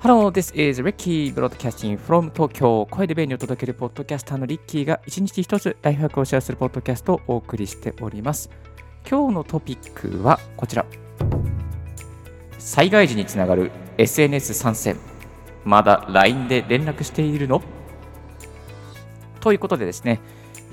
[0.00, 2.86] Hello, this is Ricky Broadcasting from Tokyo.
[2.86, 8.48] 声で便利を届けるポッドキャスターのリッキーが一日一つライフハックをシェアするポッドキャストをお送りしております。
[9.10, 10.86] 今日のトピックはこちら。
[12.58, 14.96] 災害時につながる SNS 参戦。
[15.64, 17.60] まだ LINE で連絡しているの？
[19.40, 20.20] ということでですね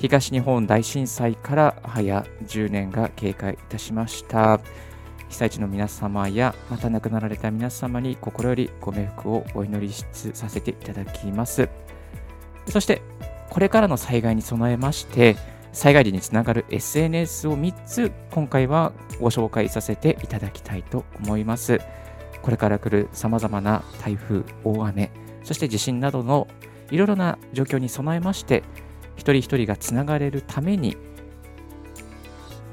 [0.06, 4.60] 東日本大震災から早10年が経過いたしました。
[5.30, 11.70] 被災地の皆様やまた亡くなられた皆様に心よりご冥福をお祈りさせていただきます。
[12.68, 13.02] そして
[13.50, 15.38] これからの災害に備えまして
[15.74, 21.82] 災害時につながる SNS を3つ今回はご紹介させていただきたいと思います。
[22.44, 25.10] これから来るさまざまな台風大雨
[25.44, 26.48] そして地震などの
[26.92, 28.62] いろいろな状況に備えまして
[29.16, 30.98] 一人一人がつながれるために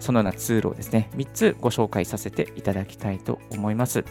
[0.02, 4.04] そのようなツールをですね、3つご紹介させていただきたいと思います。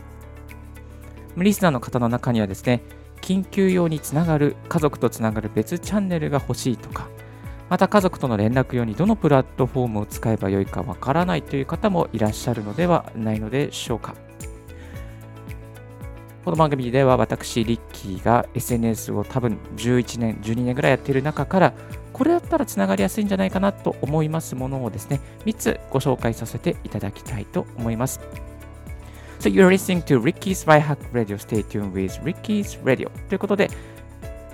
[1.36, 2.82] リスナーの方の中にはですね、
[3.22, 7.09] 緊急用につながる、家族とつながる別チャンネルが欲しいとか、
[7.70, 14.16] また家族との連絡用にどのプラットフォームを使えばよいかわからないという方もいらっしゃるのではないのでしょうか。
[16.46, 21.74] この番組では私、リッキーが SNS を多分11年、12年ぐらいやっている中から
[22.22, 28.20] これだったらつながりやすいんじゃないかなと思いますものをですね、3つご紹介させていただきたいと思います。
[29.40, 31.36] So you're listening to Ricky's Right Hack Radio.
[31.40, 33.10] Stay tuned with Ricky's Radio.
[33.28, 33.72] ということで、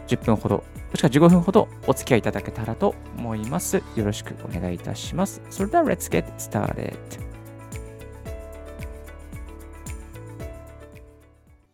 [0.08, 0.64] 10分ほど、も
[0.96, 3.84] しくは15分ほどお付き合いいただけたらと思います。
[3.98, 5.42] よろしくお願いいたします。
[5.50, 6.96] それでは、Let's get started.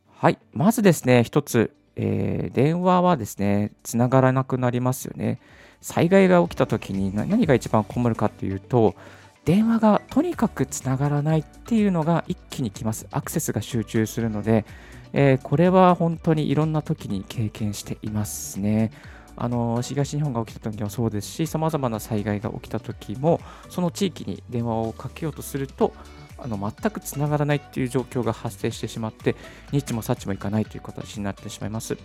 [0.09, 5.39] はい、まずですね、一つ、えー、電話はですね、つながらなくなりますよね。
[5.83, 8.95] 災害が起きた時に何が一番困るかっていうと、
[9.43, 13.05] 電話がとにかくつながらないっていうのが一気に来ます。
[13.11, 14.65] アクセスが集中するので、
[15.11, 18.91] えー、これは本当にいろんな時に経験していますね。
[19.35, 25.93] あの東日本が起きた時もそうですし、さまざまな災害が起きた時も、その地域に電話をかけようとすると、
[26.37, 29.35] あの全くつながらないっていう状況が発生してしまって、
[29.73, 31.97] ニッチもサッチもいかないという形になってしまいます。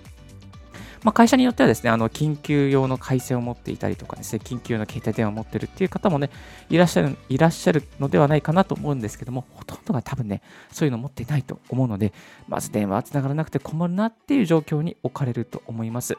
[1.02, 6.30] まあ、会社によってはですね、あの緊急用の回線を持っていたりとかですね、緊急用の携帯電話を持っているっていう方もね、
[6.70, 10.42] いらっしゃる、いらっしゃるのではないかなと思うんですけども、ほとんどが多分ね、
[10.72, 12.12] そういうのを持っていないと思うので、
[12.48, 16.16] まず電話はつながらなくて困るなっていう状況に置かれると思います。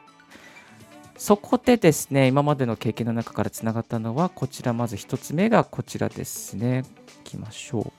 [1.18, 6.86] そこでですね、今までの経験の中からつながったのは、こちら、まず1つ目がこちらですね。
[7.26, 7.92] いきましょう。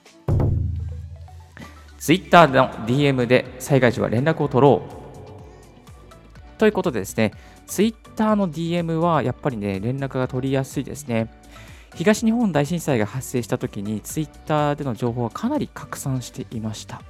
[1.99, 5.00] Twitter の DM で災害時は連絡を取ろう
[6.61, 7.33] ということでですね、
[7.67, 11.33] Twitter の DM はやっぱりね、連絡が取りやすいですね。
[11.95, 17.01] 東日本大震災が発生した時に Twitter での情報はかなり拡散していました。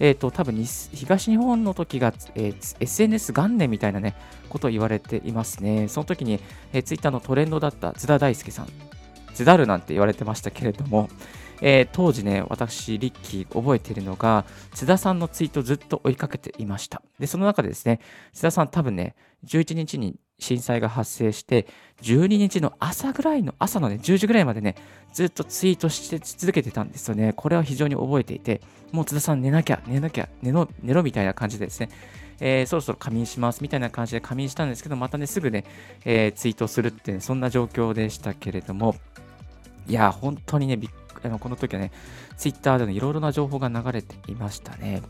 [0.00, 4.16] えっ、ー、と、多分東日本の時が、えー、SNS 元年みたいなね、
[4.50, 5.88] ことを言われていますね。
[5.88, 6.38] その時に、
[6.74, 8.68] えー、Twitter のトレンドだった津田大介さん、
[9.32, 11.08] 津田るなんて言われてましたけれども、
[11.66, 14.44] えー、当時ね、私、リッキー覚えているのが、
[14.74, 17.00] 津田さんのツイートずっと追いかけていました。
[17.18, 18.00] で、その中でですね、
[18.34, 19.14] 津田さん多分ね、
[19.46, 21.66] 11日に震災が発生して、
[22.02, 24.74] 12日の朝ぐらいの、朝のね、10時ぐらいまでね、
[25.14, 27.32] ずっとツイートして続けてたんですよね。
[27.34, 28.60] これは非常に覚えていて、
[28.92, 31.88] もう津田さん寝なきゃ、寝なきゃ、寝ろ、寝ろみたいな感じでですね、
[32.40, 35.64] えー、そろそろ仮眠しますみたいな感じで仮眠したんですけど、またね、すぐね、
[36.04, 38.96] えー、ツイートするって、ね、そんな状況でしたけれども、
[39.86, 40.90] いや、本当にね、びっ
[41.28, 41.92] あのこの時はね、
[42.36, 45.02] ツイッターでのいろいろな情報が流れていましたね。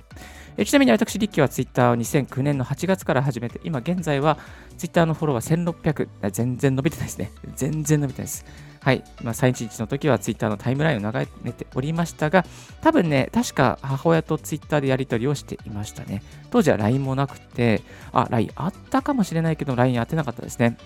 [0.56, 4.38] えちなみに私、リッキーはツイッターを2009年の8月から始めて、今現在は
[4.78, 7.32] ツイッターのフォローは1600、全然伸びてないですね。
[7.56, 8.44] 全然伸びてないです。
[8.80, 9.02] はい。
[9.22, 12.44] まあ、3日の時はツイッターのタイムラインを流れておりましたが、
[12.82, 16.22] 多分ね、確か母親とツイッターでやり取りをしていましたね。
[16.50, 17.82] 当時は LINE もなくて、
[18.12, 20.76] あ、LINE あったかもしれないけど、LINE 当てなかったですね。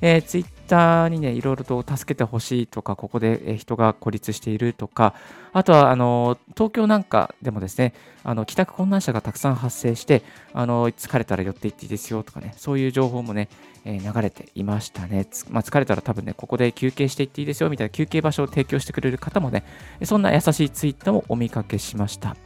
[0.00, 5.14] えー、ツイッターにね、いろいろと助けてほしいとか、ここで人が孤立しているとか、
[5.52, 7.92] あとは、あの、東京なんかでもですね、
[8.22, 13.48] あの、帰宅困難者がたくさん発生して、あの、疲れたら寄っていっていいですよとかね、そういう情報もね、
[13.84, 15.26] えー、流れていましたね。
[15.50, 19.64] まあ、疲れたら多分ね、ここで休憩していっていいですよみたいな休憩場所を提供してくれる方もね、
[20.04, 22.36] そんな優しいツイッターもお見かけしました。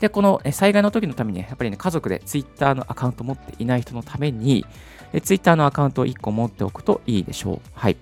[0.00, 4.64] で、この災害の時のために、やっぱりね、家族でツイッターのアカウント持っていない人のために、
[5.22, 7.60] ツイッターのアカウントを1個持っておくといいでしょう。
[7.74, 7.96] はい。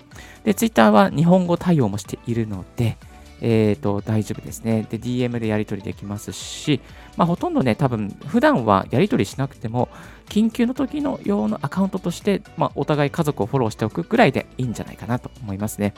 [0.44, 2.96] で、ツイッターは日本語対応もしているので、
[3.42, 4.86] えっ、ー、と、大丈夫ですね。
[4.88, 6.80] で、DM でやり取りできますし、
[7.16, 9.88] まあ、ほとんどね、多分、普段はやり取りしなくても、
[10.28, 15.92] 緊急の時の用のアカウントとして、まあ、お互い家族をフォローしておくぐらいでいいんじゃないかなと思いますね。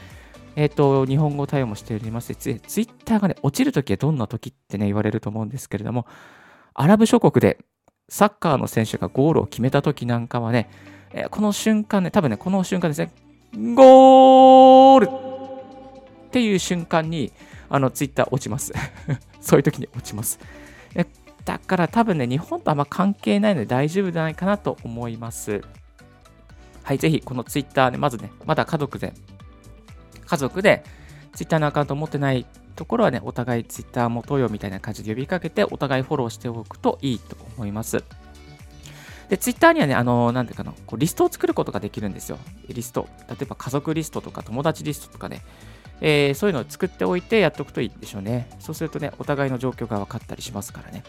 [0.56, 6.06] えっ、と、日本語対応もしておりますツイッターがね、落ちるときはどんなときってね、言われると思うんですけれども、
[6.74, 7.58] アラブ諸国で
[8.08, 10.70] サッカーの選手がゴールを決めたときなんかはね、
[11.12, 13.10] えー、この瞬間ね、多分ね、この瞬間ですね、
[13.74, 15.08] ゴール
[16.26, 17.32] っていう瞬間に、
[17.68, 18.72] あの、ツイッター落ちます。
[19.40, 20.38] そういう時に落ちます。
[20.94, 21.06] え
[21.44, 25.62] だから多分ね、日本とあんま関係ないので大丈夫じゃないかなと思います。
[26.82, 29.14] はい、ぜひこのツイッターね、まずね、まだ家族で、
[30.34, 30.82] 家族で
[31.32, 32.44] ツイッターのアカウント持ってない
[32.74, 38.02] ところはね、お互いツイッター持とうよみたいな感じで呼びかけて、お互いフォローしておくといいと思います。
[39.28, 42.38] で、ツイッターにはね、あの、なんていうかな、こうリストを作ることができるんですよ。
[42.68, 43.08] リスト。
[43.28, 45.42] 例えば家族リストとか友達リストとかね、
[46.00, 48.48] えー、そういうのを作っておいてやっておくといいでしょうね。
[48.58, 51.04] そうするとね、お互いの状況が分かったりしますからね。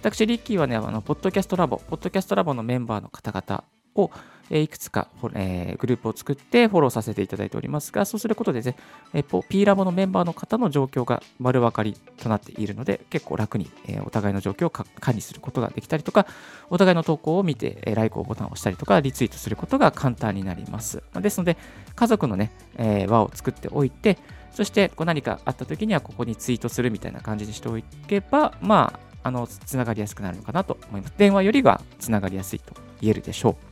[0.00, 3.64] 私、リッキーはね、あの、ポッドキャストラボ、ポッドキャストラボのメンバーの方々
[4.02, 4.10] を、
[4.50, 8.76] いくつか、え、グループを作ってフォローさせていただいておりますが、そうすることでね、
[9.12, 16.26] えー、P ラボのメンバーの方の状況が丸分かりとなっているので、結構楽に、え、お互いの状況を管理することができたりとか、
[16.70, 21.02] お互いの投稿を見て、えー、ライクをボタンを押したりとか、リツイートすることが簡単になります。
[21.20, 21.58] ですので、
[21.94, 24.16] 家族のね、え輪を作っておいて、
[24.52, 31.14] そしてこう何かあった時にはここにツイートするみたいな感じにしておけば、まあ、あの、つながりやすくなるのかなと思います。
[31.18, 33.67] 電話よりはつながりやすいと言えるでしょう。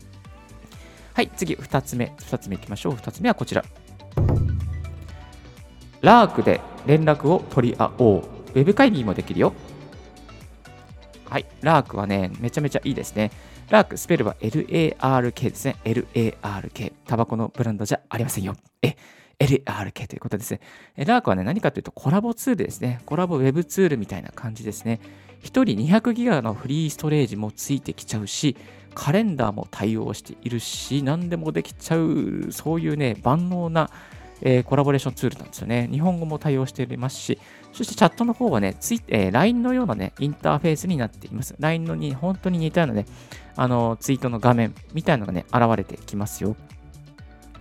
[1.16, 2.12] はい、次、2つ目。
[2.18, 2.92] 2つ目いきましょう。
[2.92, 3.64] 2つ目はこちら。
[6.02, 8.20] ラークで連絡を取り合おう。
[8.20, 9.54] ウェブ会議もできるよ。
[11.24, 13.30] はい、ラークはね、めちゃめちゃいいですね。
[13.70, 15.76] ラーク、スペルは LARK ですね。
[15.84, 16.92] LARK。
[17.06, 18.54] タバコのブランドじゃありませんよ。
[18.82, 18.94] え、
[19.38, 20.60] LARK ということですね。
[20.96, 23.00] ラークはね、何かというとコラボツールですね。
[23.06, 25.00] コラボウェブツールみたいな感じですね。
[25.40, 28.54] 1人200ギガのフリーストレージもついてきちゃうし、
[28.96, 33.90] カレンダーも対応しているし、何でもできちゃう、そういうね、万能な、
[34.40, 35.87] えー、コラボレーションツールなんですよね。
[35.93, 37.38] 日本語も対応していますし、
[37.75, 41.54] そしてチャットの方はね、ツイえー、LINE のようなね、インターフェースになっています。
[41.60, 43.04] LINE のに本当に似たようなね、
[43.54, 46.56] あの、ツイートの画面みたいなのがね、現れてきますよ。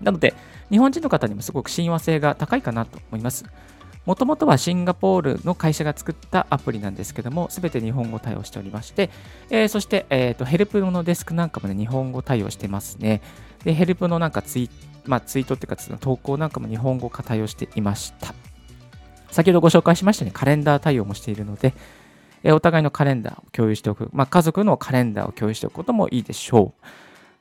[0.01, 0.33] なので、
[0.71, 3.43] 日本人の方にもすごく親和性が高いかなと思います。
[4.05, 9.09] もともとはシンガポールの会社が作ったアプリなんですけども、すべて日本語対応しておりまして、
[9.49, 13.21] えー、そして、えーと、ヘルプのデスクなんかもね、日本語対応してますね。
[13.63, 14.69] で、ヘルプのなんかツイ,、
[15.05, 18.35] まあ、ツイートっていうか、投稿なんかも日本語化対応していました。
[19.31, 21.73] 先ほどご紹介しましたね、カレンダー対応もしているので、
[22.43, 26.85] えー、お互いのカレンダーを共有しておく、まあ、家族のカレンダーを共有しておくこともいいでしょう。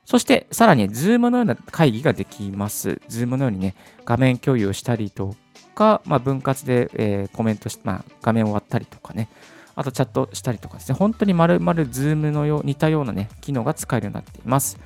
[0.03, 3.01] そして、さらに、 Zoom のような会議ができます。
[3.07, 5.35] Zoom のようにね、画面共有をしたりと
[5.75, 9.29] か、まあ、分割で、えー、コメントし、まあ、画面を割ったりとかね、
[9.75, 14.79] あとチャットしたりとかですね、本当に丸々 Zoom のよう似たようなね、機能が使えるようになっています。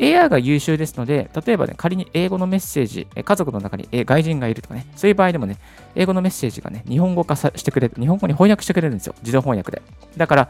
[0.00, 5.58] AI が優秀ですので、例えばね、仮に英語のメッセージ、家族の中に外人がいるとかね、そういう場合でもね、
[5.94, 9.82] 英語のメッセージがね、日本語化してくれる、日本語に翻訳してくれるんですよ、自動翻訳で。
[10.16, 10.48] だから、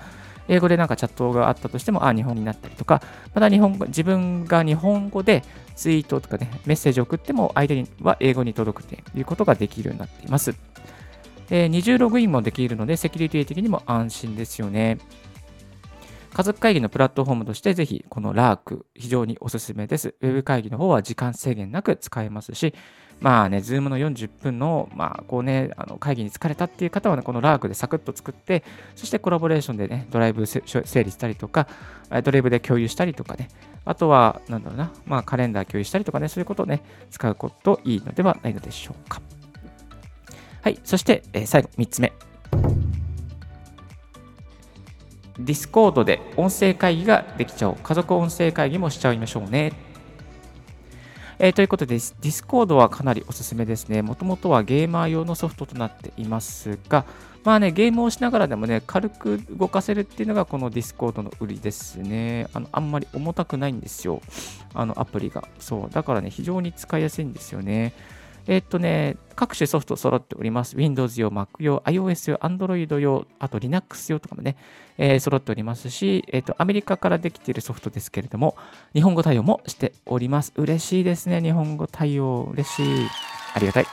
[0.49, 3.02] 英語でなんかチャットがあったとしても、あ、日本になったりとか、
[3.35, 5.43] また日本語、自分が日本語で
[5.75, 10.55] ツイートとかね、メッセージを送っても、相手には英語に届くということができるようになっています。
[11.50, 14.99] えー、二重ログインもできるので、セキュリティ的にも安心ですよね。
[16.32, 20.14] 家族会議のプラットフォームとして、ぜひこの Lark、非常におすすめです。
[20.20, 22.75] ウェブ会議の方は時間制限なく使えますし、
[23.20, 28.62] まあね、 Zoom の40分の、まあ、こうね、あの会議に疲れたっていう方はね、この Lark でサクッと作って、
[28.96, 31.69] そしてコラボレーションでね、ドライブ整理したりとか、
[32.22, 33.48] ドライブで共有したりとかね、
[33.84, 39.22] あとは、なんだろうな、まあ、カレンダー共有したりとかね、そういうことをね、使うこといいのではないのでしょうか。
[40.62, 42.12] はい、そして、えー、最後、3つ目。
[45.39, 47.77] Discord で音声会議ができちゃおう。
[47.82, 49.72] 家族音声会議もしちゃいましょうね。
[51.38, 54.03] えー、ということで、Discord はかなりおすすめですね。
[54.03, 57.05] もともとはゲーマー用のソフトとなっていますが、
[57.44, 62.48] まあね、ゲームをしながらでもね、軽く動かせるっていうのがこの Discord の売りですね。
[62.55, 64.22] あの、あんまり重たくないんですよ。
[64.72, 65.46] あの、アプリが。
[65.58, 65.91] そう。
[65.91, 67.93] だからね、非常に使いやすいんですよね。
[68.46, 70.77] えっとね、各種ソフト揃っております。
[70.77, 74.56] Windows 用、Mac 用、iOS 用、Android 用、あと Linux 用とかもね、
[74.98, 78.56] えー、揃っておりますし、えっと、アメリカからできているソフトですけれども、
[78.93, 80.53] 日本語対応もしております。
[80.56, 82.51] 嬉しいですね、日本語対応。
[82.53, 83.08] 嬉しい。
[83.55, 83.86] ありがたい。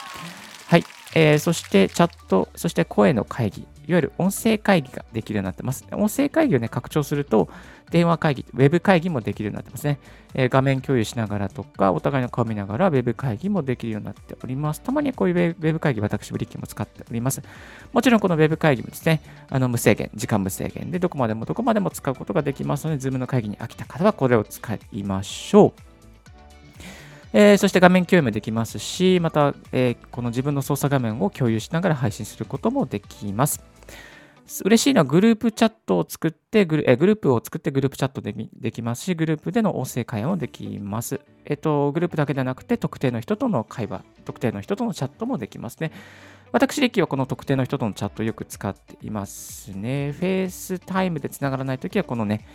[0.67, 0.83] はい。
[1.15, 3.67] えー、そして、チャット、そして声の会議。
[3.91, 5.85] いわゆる音声会議ができるようになってます。
[5.91, 7.49] 音声会議をね、拡張すると、
[7.91, 9.99] 電話会議、ウェブ会議もできるようになってますね。
[10.33, 14.81] えー、画面共有しながらとか、お互いの顔見ながら、ウェブ会議もできるようになっております。
[14.81, 17.41] たまにこういうウェブ会議、私、リッキーも使っております。
[17.91, 25.91] もちろん、このウェブ会議もですね、あの無制限、時間無制限で、どこまでもどこまでも使うことができますので、 Zoom の会議に飽きた方はこれを使いましょう。
[27.33, 33.70] えー、そして画面共有もできますし、また、えー、この自分の操作画面を共有しながら配信することもできます。
[34.65, 41.21] 嬉しいのはグループチャットを作ってグル、グループを作ってグループチャットでできますし、グループでの音声会話もできます。
[41.45, 45.91] えっと、グループだけではなくて、特定の人との会話、特定の人とのチャットもできますね。
[46.51, 50.11] 私、リッキーはこの特定の人とのチャットをよく使っていますね。
[50.11, 52.45] FaceTime でつながらないときは、このね、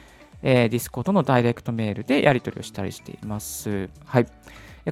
[0.43, 3.89] えー、 Discord のダイレクトメールでやり取りをしたりしています。
[4.05, 4.27] はい。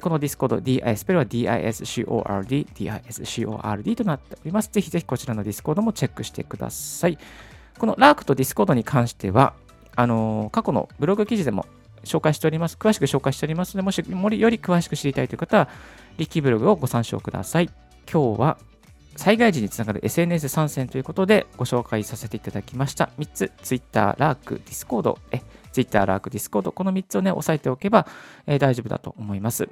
[0.01, 4.69] この Discord、DI、スペルは DISCORD、DISCORD となっております。
[4.71, 7.17] ぜひぜひこちらの Discord もチェックしてください。
[7.77, 9.53] この Lark と Discord に関しては、
[9.95, 11.65] あのー、過去のブログ記事でも
[12.03, 12.77] 紹介しております。
[12.79, 15.69] 詳しく紹介しておりますので、もしより詳しく知りたいという方は、
[16.17, 17.69] リッキーブログをご参照ください。
[18.11, 18.57] 今日は
[19.15, 23.09] 災害時につながる SNS 参戦ということでご紹介させていただきました。
[23.17, 28.07] 3つ、 Twitter、Lark、Discord、え Twitter、ラーク、Discord、この3つをね、押さえておけば、
[28.45, 29.69] えー、大丈夫だと思います。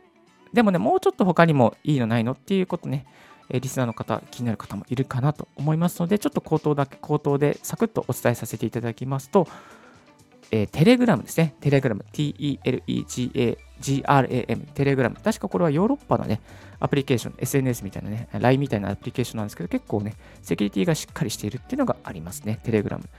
[0.53, 3.05] でもね、もうちょっと他にもいいのないのっていうことね、
[3.49, 9.47] えリスナーの方、気になる方もいるかなと思いますので、ちょっと口頭だけ、口頭でサクッとお伝えさせていただきますと、
[10.51, 11.55] えー、テレグラムですね。
[11.61, 12.05] テレグラム。
[12.11, 12.67] T-E-L-E-G-A-G-R-A-M。
[14.75, 15.15] テレグラム。
[15.15, 16.41] 確かこれはヨーロッパのね、
[16.79, 22.59] アプリケーション、SNS みたいなね、LINE みたいなアプリケーションなんですけど、結構ね、セキュリティがしっかりしているっていうのがありますね。
[22.63, 23.09] テレグラム。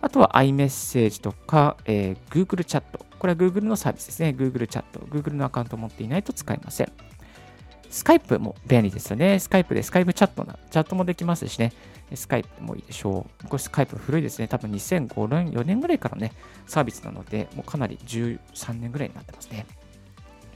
[0.00, 3.04] あとは iMessage とか、えー、Google チャット。
[3.18, 4.34] これは Google のサービスですね。
[4.36, 5.00] Google チャット。
[5.00, 6.92] Google のアカウントを持っていないと使えません。
[7.90, 9.38] Skype も便利ですよね。
[9.38, 11.72] Skype で Skype チャットな、チャットもできますしね。
[12.14, 13.48] Skype もいいでしょう。
[13.48, 14.48] これ Skype 古いですね。
[14.48, 16.32] 多分2005年、4年ぐらいからね、
[16.66, 19.66] サービスなので、もうかなり13年ぐらいになってますね。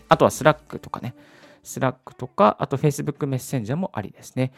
[0.08, 1.14] あとは Slack とかね。
[1.62, 4.52] Slack とか、あと Facebook メッセンジャーもありですね。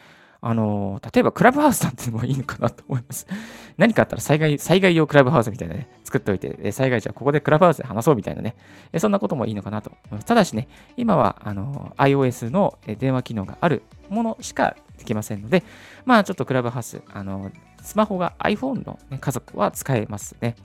[0.47, 3.25] あの例えばクラブハウスなんてのもいいのかなと思います。
[3.77, 8.55] 何かあったら災害、災害用クラブハウスみたいなね、作っておいて、災害時はここでクラブハウスで話そうみたいなね、
[8.99, 10.25] そんなこともいいのかなと思います。
[10.27, 15.63] ただしね、今は、あの iOS の電話機能があるものしかできませんので、
[16.05, 17.49] まあちょっとクラブハウス、あの
[17.81, 20.55] スマホが iPhone の、ね、家族は使えますね。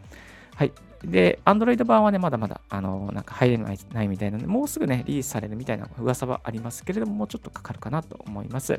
[0.57, 0.73] はい。
[1.03, 8.79] で、Android 版はね、まだまだ、あの、なんか入れないないみたいなので、もうすぐね、リリースされるみたいな噂はありますけれども、もうちょっとかかるかなと思います。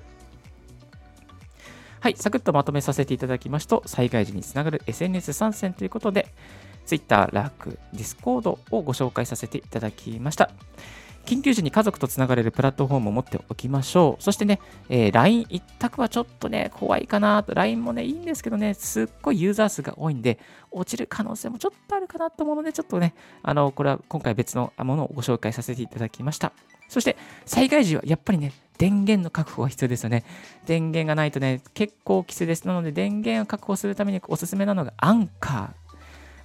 [2.01, 6.33] はい、サクッとまとめさせていただきますと、災害時につながる SNS 参戦ということで、
[6.87, 10.49] Twitter、ラーク、Discord をご紹介させていただきました。
[11.27, 14.23] 緊急時に家族とつながれるプラットフォームを持っておきましょう。
[14.23, 17.53] そしてね、えー、LINE 一択はちょっとね、怖いかなと。
[17.53, 20.39] LINE もね、いいんですけどね、すっごいユーザー数が多いんで、
[20.71, 26.51] 落ちる可能性もちょっとあるかなと思うので、ちょっとね、あの、これは今回別のものをご紹介させていただきました。
[26.89, 27.15] そして、
[27.45, 30.23] 災害時はやっぱりね、電源の確保が必要ですよね。
[30.65, 32.67] 電源がないとね、結構きついです。
[32.67, 35.91] なので、電源を確保するためにおすすめなのがアンカー。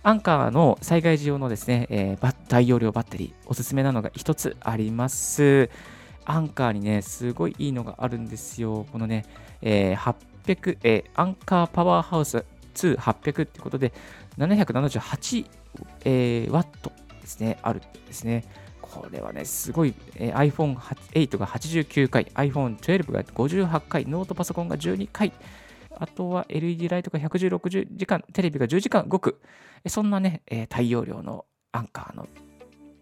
[0.02, 5.71] アンカーの災害時用のですね、えー、大容量バッテリー、おすすめなのが一つあります。
[6.26, 8.87] アンカーにね、すごいいいのがあるんですよ。
[8.93, 9.25] このね、
[9.62, 10.14] えー、
[10.45, 13.95] 800、えー、アンカーパワーハウス2800ってことで、
[14.37, 15.47] 778、
[16.05, 18.45] えー、ワットですね、あるんですね。
[18.96, 25.32] これはね、すごい、えー、iPhone8 が89回、iPhone12 が58回、ノートパソコンが12回、
[25.98, 29.40] あとは LED ライトが110、60時間、テレビが10時間動く、
[29.86, 32.28] そんなね、えー、大容量のアンカーの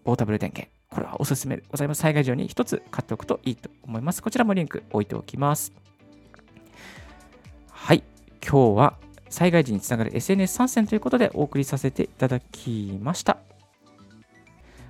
[0.04, 2.00] ポータブル電源、これはおすすめでございます。
[2.00, 4.22] 災害時に1つ買っておくといいと思います。
[4.22, 5.72] こちらもリンク置いておきます。
[7.70, 8.02] はい、
[8.42, 8.98] 今日は
[9.28, 13.38] 災害時につながる SNS 参戦ということでお送りさせていただきました。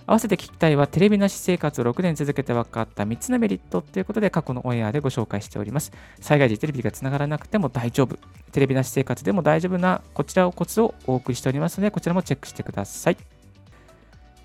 [0.07, 5.93] 合わせて聞きたいは、テレビなし生活を6年続けて分かった3つのメリットということで、過去のオンエアでご紹介しております。
[6.21, 8.19] 災害時テレビがつながらなくても大丈夫。
[8.53, 13.17] テレビなし生活でも大丈夫な、こちらをコツをお送りしておりますので、こちらもチェックしてください。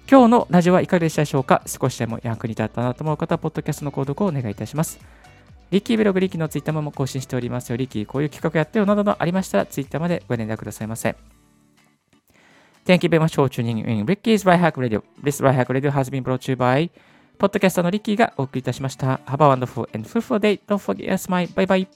[0.09, 1.61] 今日のラジオはいかがでしたでしょうか？
[1.67, 4.99] 少しでも役に立ったなと思う方は、ポッドキャストの購読をお願いいたします。
[5.71, 7.77] リッキーブログ、リッキーのツイッターも更新しておりますよ。
[7.77, 11.15] リッキー、こういう企画やってよなどのありましたら、ツイッターまでご連絡くださいませ。
[12.89, 15.03] Thank you very much for tuning in Ricky's Right Hack Radio.
[15.21, 16.89] This Right Hack Radio has been brought to you by
[17.37, 19.19] ポッドキャストのリッキーがお送りいたしました。
[19.27, 20.59] Have a wonderful and fruitful day.
[20.67, 21.45] Don't forget us, my.
[21.53, 21.87] Bye bye.